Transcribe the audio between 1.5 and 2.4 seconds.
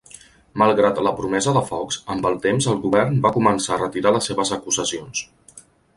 de Fox, amb el